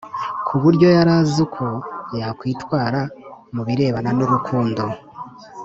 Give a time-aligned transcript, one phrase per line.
[0.45, 1.65] ku buryo yari azi uko
[2.19, 3.01] yakwitwara
[3.53, 4.83] mu birebana n urukundo